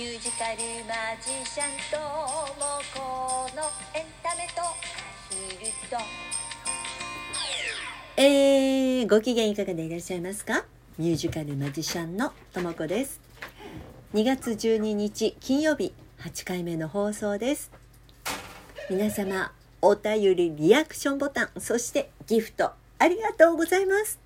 [0.00, 0.56] ミュージカル
[0.88, 1.98] マジシャンと
[2.58, 4.72] もこのエンタメとア
[5.28, 5.98] ヒルと。
[8.16, 10.64] えー、ご機嫌いかがでいらっしゃいますか？
[10.96, 13.20] ミュージカルマジシャンのともこです。
[14.14, 17.70] 2月12日金曜日8回目の放送です。
[18.88, 24.18] 皆様お便りリアクションボタンそしてギフトありがとうございます。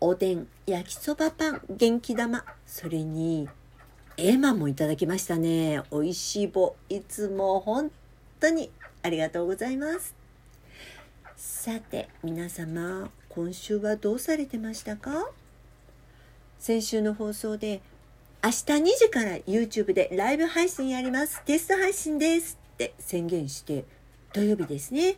[0.00, 3.48] おでん焼きそばパン元気玉それに
[4.20, 5.80] エマもいただきましたね。
[5.92, 6.74] おいしい棒。
[6.88, 7.92] いつも本
[8.40, 8.68] 当に
[9.04, 10.12] ありがとうございます。
[11.36, 15.30] さて皆様今週はどうされてましたか？
[16.58, 17.80] 先週の放送で
[18.42, 21.40] 明日2時から YouTube でライブ配信やります。
[21.44, 22.58] テスト配信です。
[22.74, 23.84] って宣言して
[24.32, 25.14] 土曜日ですね。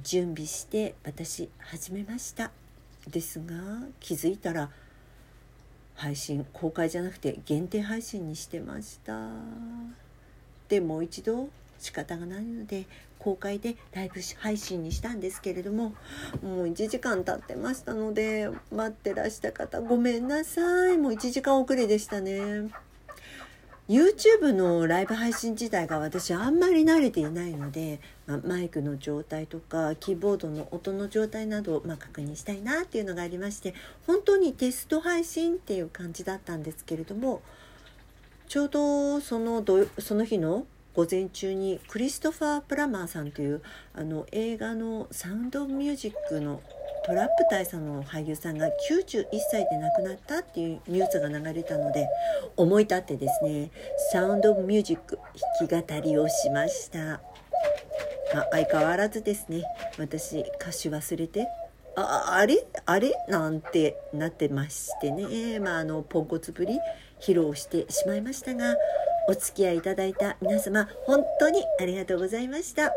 [0.00, 2.52] 準備して私始めました。
[3.10, 3.56] ですが
[3.98, 4.70] 気づいたら
[5.98, 9.30] 配信公開じゃなくて限定配信にしてました。
[10.68, 12.86] でもう一度仕方がないので
[13.18, 15.94] 公開でライブ配信にしたんですけれども
[16.42, 20.98] もう1時間経ってましたので待ってらした方ごめんなさい。
[20.98, 22.70] もう1時間遅れでしたね。
[23.88, 33.72] YouTube のライブ配信自体が私あんまり慣れていないので、まあ、マイクの状態とかキーボードの音の状態などを、まあ、確認したいなっていうのがありまして
[34.06, 37.40] 本当にテスト配信っていう感じだったんですけれども
[38.46, 43.62] ちょうどそのどその日の午前中にクリストファー・プラマーさんという
[43.94, 46.60] あの映画のサウンドミュージックの
[47.08, 52.06] トラップ大佐の俳優さんが91歳で亡くなったっていうニュースが流れたので
[52.54, 53.70] 思い立ってですね
[54.12, 55.18] サウンドミュージック
[55.58, 56.98] 弾き語りをしました、
[58.34, 59.64] まあ、相変わらずですね
[59.98, 61.48] 私歌詞忘れて
[61.96, 62.64] ああれ？
[62.84, 63.14] あれ？
[63.26, 66.78] なんてなってましてね、まあ、あのポンコツぶり
[67.20, 68.76] 披露してしまいましたが
[69.30, 72.92] お付き合いいただいた皆様本当にありがとうございました。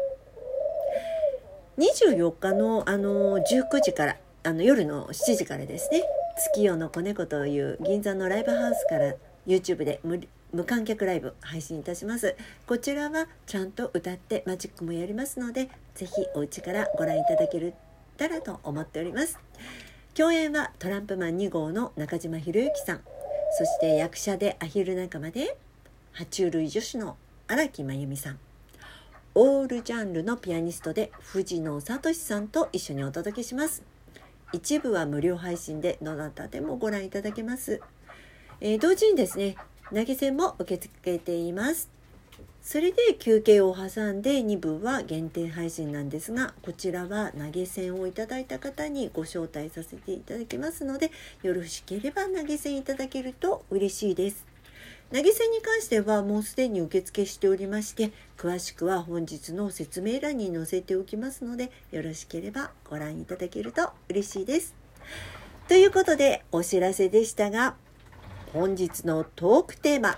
[1.82, 6.04] 24日のあの19時からあの夜の7時からですね。
[6.38, 9.16] 月夜の子猫という銀座のライブハウスから
[9.48, 12.36] YouTube で無観客ライブ配信いたします。
[12.67, 17.73] こちらはちゃんと歌ってマジックもやりますのでぜひお家からご覧いただけ
[18.16, 19.39] たらと思っております。
[20.14, 23.02] 共演はトランプマン2号の中島博之さん。
[23.58, 25.58] そして役者でアヒル仲間で
[26.14, 27.17] 爬虫類女子の
[27.48, 28.39] 荒木真由美さん。
[29.33, 33.81] オールジャンルのピアニストで藤野聡さんと一緒にお届けします。
[34.52, 37.80] 一部は無料配信でどなたでもご覧いただけます、
[38.59, 39.55] えー、同時にですね
[39.93, 41.89] 投げ銭も受け付けています。
[42.61, 51.09] それで休憩を挟んで2部は限定配信なんですがこちらは投げ銭をいただいた方にご招待させていただきますので
[51.42, 54.51] よろしければ投げ銭いただけると嬉しいです。
[55.14, 64.73] 投げ銭に関してはもうすでに受付しておりまして詳しくは本日の説明欄に載せておきますのでよろしければご覧いただけると嬉しいです。
[65.67, 67.76] ということでお知らせでしたが
[68.54, 70.17] 本日のトークテーマ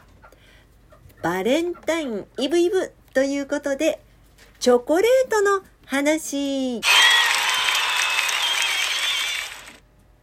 [1.23, 3.99] バレンタインイブイブということで
[4.59, 6.81] チョコレートの話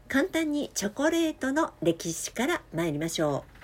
[0.06, 3.59] 簡単にチョコレートの歴史から参りましょう。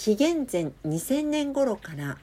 [0.00, 2.16] 紀元前2000年頃から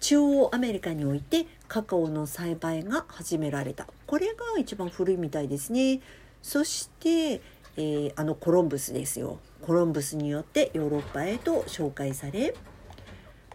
[0.00, 3.86] 中央アメリカにおいてカカオの栽培が始められた。
[4.06, 6.00] これが一番古いみたいですね。
[6.40, 9.38] そして、えー、あのコロンブスですよ。
[9.60, 12.54] コロンブスによってヨーロッパへと紹介され、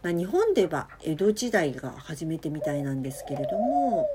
[0.04, 4.08] まあ、日本では江戸時代が初めてみたいなんですけれども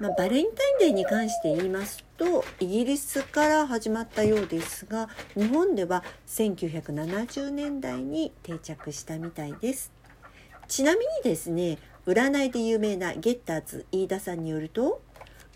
[0.00, 9.92] まあ、バレンタインデーに関して言いますとイギリスから始まったようですが日本では1970年代に定着したみたいです。
[10.68, 15.02] ちなみにですね占いで有名なゲッターズ飯田さんによると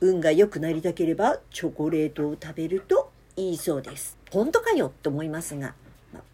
[0.02, 4.18] 運が良くなりたければチョコレートを食べるといいそうです。
[4.30, 5.74] 本当かよと思いますが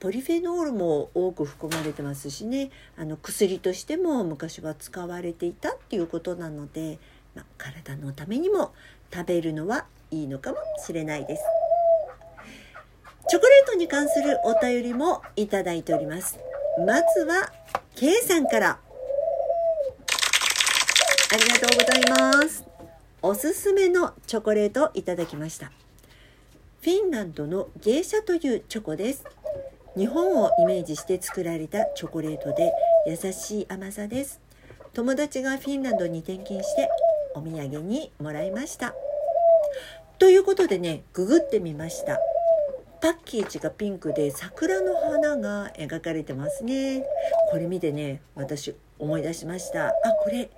[0.01, 6.99] ポリフェノールも多く含まれてますしねあの薬としても昔は使われていたっていうことなので
[7.35, 8.73] まあ、体のためにも
[9.13, 11.43] 食べるのはいいのかもしれないです。
[13.29, 16.39] チョコレートに関するお便りもいただいております。
[16.87, 17.53] まずは、
[17.95, 18.79] K さんから。
[21.33, 22.65] ありがとうございます。
[23.23, 25.71] おすすめのチョコレートをいただきました。
[26.81, 29.25] フィンランドのゲーシャというチョコです。
[29.97, 32.73] 日本をイメージして作られたチョコレートで
[33.07, 34.41] 優しい甘さです。
[34.93, 36.89] 友達がフィンランドに転勤して
[37.35, 38.95] お土産にもらいました。
[40.19, 42.19] ということでね、ググってみました。
[43.01, 47.07] パッケージがピンクで桜の花が描かれてますね。
[47.51, 49.89] これ見てね私思い出しました。
[49.89, 49.93] あ
[50.23, 50.51] これ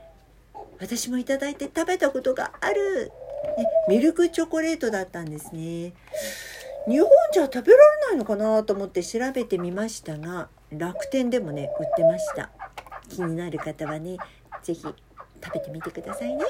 [0.80, 3.12] 私もいただいて食べたことがある、
[3.56, 5.92] ね、ミルクチョコレートだったんですね。
[6.88, 12.50] 日本じゃ食べられないのかなと思って調べてみましたが楽天でもね売ってました。
[13.08, 14.16] 気になる方はね
[14.64, 14.96] 是非食
[15.54, 16.44] べてみてくださいね。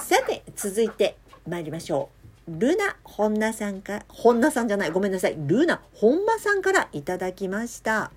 [0.00, 1.16] さて続いて
[1.48, 2.10] 参りましょ
[2.48, 2.58] う。
[2.58, 5.36] ルナ本名さんか本名さんじゃないごめんなさい。
[5.38, 8.10] ルナ本間さんからいただきました。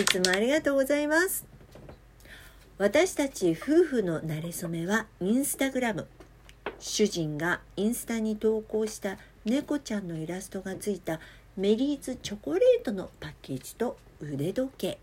[0.00, 1.44] いつもありがとうございます。
[2.78, 6.06] 私たち夫婦の馴れ初めはインスタグラム。
[6.78, 11.20] 主人がインスタに投稿した猫ちゃんのイラストがついた
[11.56, 14.98] メリーズチョコレートのパッケージと腕時計。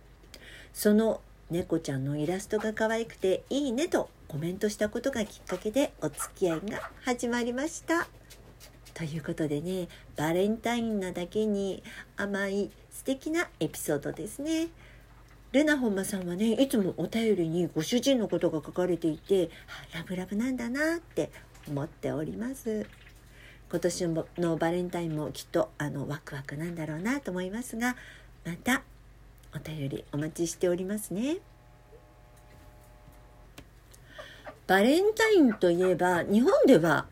[0.74, 8.08] その猫ちゃんのイラストが可愛くていいねとコメントしたことがきっかけでお付き合いが始まりました。
[8.94, 11.82] ということでねバレンタインなだけに
[12.16, 14.68] 甘い素敵なエピソードですね。
[15.52, 19.50] ルナ本間さんはねいつもお便りにご主人のことが書かれていて
[19.96, 21.32] ラブラブなんだなって
[21.68, 22.86] 思っております。
[23.72, 27.96] 今年のバレンタインもきっとあのワクワクなんだろうなと思いますが
[28.46, 28.84] また
[29.56, 31.38] お便りお待ちしておりますね。
[34.70, 37.08] バレンタインといえば日本では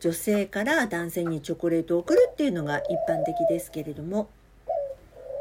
[0.00, 4.30] 女性から男性にチョコレートを送るっていうのが一般的ですけれども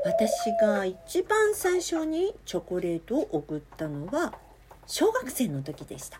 [0.03, 4.33] 私が一番最初にチョコレートを送ったのは
[4.85, 6.19] 小学生の時でした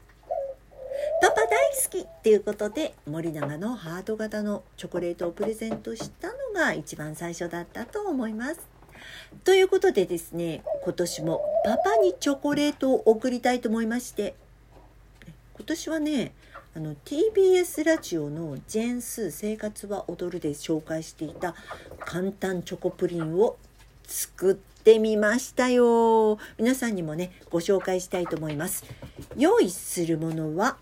[1.22, 1.50] パパ大
[1.84, 8.70] 好きっていうことで森永のハート型のチョコレートをプレゼントしたのが一番最初だったと思います。
[9.44, 14.36] ということでですね今年もパパにチョコレートを送りたいと思いまして
[15.56, 16.34] 今年はね
[16.76, 21.56] あの TBS ラジオの「ジェンス生活は踊る」で紹介していた
[22.00, 23.58] 簡単チョコプリンを
[24.06, 28.86] 作ってみましたよ皆さんにもねご紹介したいと思います
[29.38, 30.78] 用意するものは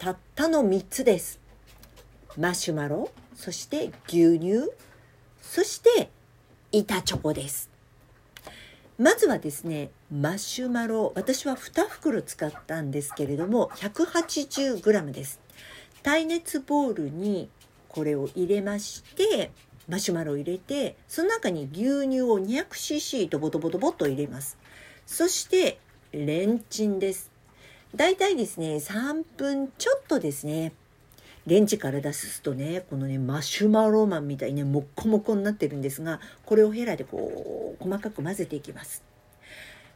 [0.00, 1.38] たったの3つです。
[2.38, 4.70] マシュマロ、そして牛乳、
[5.42, 6.08] そして
[6.72, 7.68] 板チョコです。
[8.98, 15.40] まずはですね、マシュマロ、私は2袋使ったんですけれども、180g です。
[16.02, 17.48] 耐熱ボウルに
[17.88, 19.52] これを入れまして、
[19.88, 24.58] マシュマロを入れて、その中に牛乳を 200cc とボトボトボッと入れます。
[25.06, 25.78] そして、
[26.10, 27.30] レンチンです。
[27.94, 30.72] 大体ですね、3分ちょっとですね、
[31.46, 39.09] レンジから出すとね、このね、マシュマロマンみたいにね、もっこもこになってるんですが、これをヘラでこう、細かく混ぜていきます。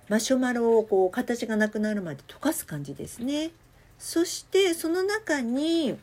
[0.09, 3.51] マシュマロをこう、形がなくなるまで溶かす感じですね。
[3.99, 5.97] そして、その中に、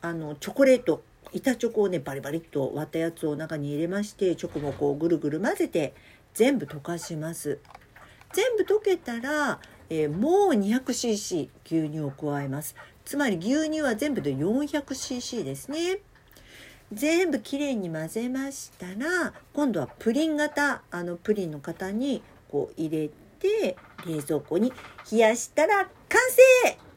[0.00, 1.02] あの、チョコレート、
[1.32, 5.94] 板チョコをね、バリバリっと割ったやつを中に入れまして、チョコもこう、ぐるぐる混ぜて、
[6.34, 7.58] 全部溶かします。
[8.32, 9.60] 全部溶けたら、
[9.90, 16.00] えー、もう 200cc 牛乳を加えますつまり牛乳は全部で 400cc ですね
[16.92, 23.76] 全部きれいに混ぜましたら今度はプリン型あのプリンの型にこう入れて
[24.06, 24.72] 冷蔵庫に
[25.10, 25.90] 冷やしたら完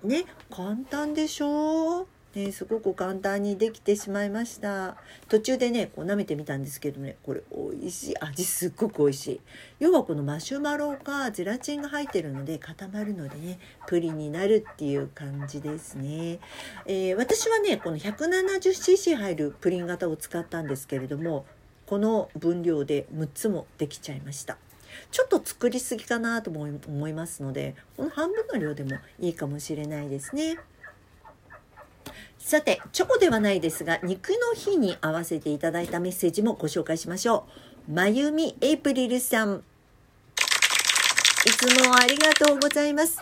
[0.03, 0.07] 成。
[0.07, 2.07] ね簡単でしょ？
[2.33, 4.95] ね、すごく簡単にできてしまいました。
[5.27, 7.17] 途中でねこう舐めてみたんですけどね。
[7.23, 8.17] これ美味しい。
[8.21, 9.41] 味すっごく美味しい。
[9.79, 16.39] 要はこのマシュマロかゼラチンが入ってるので固まるのでねプリンになるっていう感じですね、
[16.85, 21.45] えー、私はねこの 170cc 入るプリン型を使ったんですけれども
[21.85, 24.57] この分量で6つもできちゃいました。
[25.11, 30.57] ちょっと作りすぎかなと思いますのでこの半分の量でもいいかもしれないですね。
[32.39, 37.45] さて、チョコではないですが、肉の日に合わせていただいたメッセージもご紹介しましょ
[37.87, 37.93] う。
[37.93, 39.63] まゆみエイプリルさん。
[41.45, 43.19] いつもありがとうございます。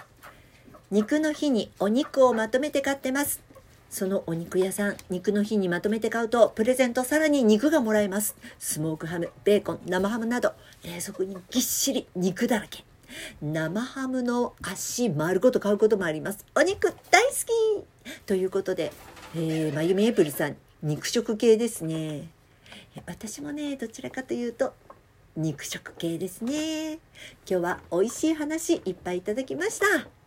[0.89, 3.48] 肉の日にお肉をまとめて買ってます。
[3.89, 8.35] そのお肉屋さん、肉の日にまとめて買うと、プレゼントさらに肉がもらえます。
[8.59, 10.53] スモークハム、ベーコン、生ハムなど、
[10.83, 12.83] 冷蔵庫にぎっしり肉だらけ。
[13.41, 16.45] 生ハムの足丸ごと買うこともあります。
[16.55, 18.91] お肉大好きということで、
[19.35, 22.29] えー、まゆみエプリさん、肉食系ですね。
[23.07, 24.73] 私もね、どちらかというと、
[25.35, 26.93] 肉食系ですね。
[26.93, 26.99] 今
[27.45, 30.18] 日は美味しい話いっぱいいただきました。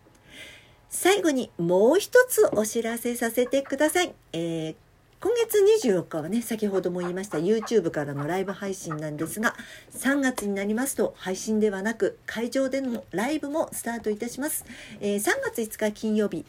[0.92, 4.14] 最後にもう一つお知らせさせてください。
[4.32, 4.74] えー
[5.22, 5.56] 今月
[5.86, 9.54] 24日はね、先ほども言いました YouTube からのライブ配信なんですが、
[9.96, 14.64] 3月になりますと配信ではなく会場でのライブもスタートいたします。
[15.00, 16.44] えー、3月5日金曜日、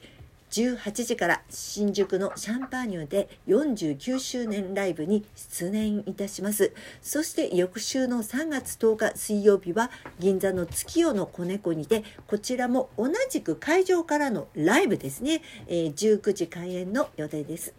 [0.54, 6.74] 18時から新宿のシャンパーニュで49周年ライブに出演いたします。
[7.02, 17.74] そして翌週の3月10日水曜日は銀座の月夜の子猫にてこちらも同じく会場からのライブですね、えー、19時開演の予定です。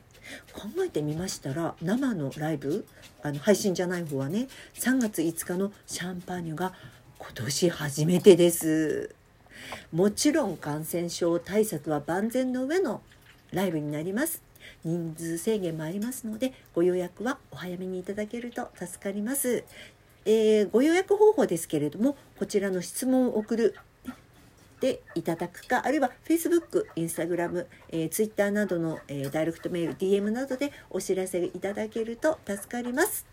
[0.52, 2.86] 考えてみましたら生のライブ？
[3.22, 6.72] あの配信じゃない方はね3月5日のシャンパーニュが
[7.18, 9.14] 今年初めてです。
[9.92, 13.00] もちろん感染症対策は万全の上の
[13.52, 14.42] ライブになります
[14.84, 19.64] 人数制限もありますのでご予約はお早めにいただけると助かります、
[20.24, 23.74] えー、ご予約方法ですけれどもこちらの質問を送る
[24.80, 33.26] でいただくかあるいは Facebook、Instagram、えー、Twitter などの、えー、ダイレクトメール DM などでお知らせいただけると助かります。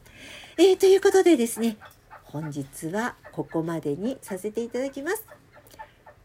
[0.58, 1.78] えー、ということでですね
[2.24, 5.41] 本日はここまでにさせていただきます。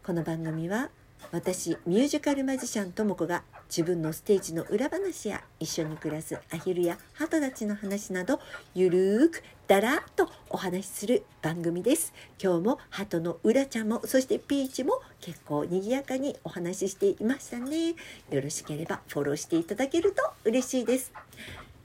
[0.07, 0.89] この番組は
[1.33, 8.39] 私ミュージカルマジシャンとも子が自分のステージの裏話や一緒に暮らすアヒルやハトたちの話など
[8.73, 12.13] ゆるーくだらっとお話しする番組です。
[12.41, 17.89] 今日もハトのうらちゃんもそしてピーチも結構賑やかにお話ししていましたね。
[17.89, 21.11] よろしければフォローしていただけると嬉しいです。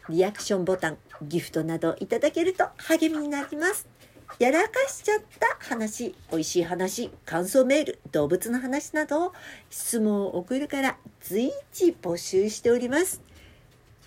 [0.08, 3.91] リアクションボタンギフトなどいただけると励みになります。
[4.38, 9.32] やらかしちゃった話、美味しい話、感想メール、動物の話など
[9.70, 13.22] 質問を送るから随時募集しております。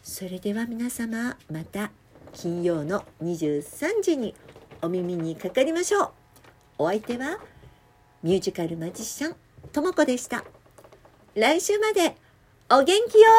[0.03, 1.91] それでは皆様、また
[2.33, 4.35] 金曜の23時に
[4.81, 6.11] お耳にかかりましょう。
[6.79, 7.39] お相手は
[8.21, 9.35] ミュージカルマジシャン、
[9.71, 10.43] ともこでした。
[11.33, 12.15] 来週まで
[12.69, 13.29] お元気よ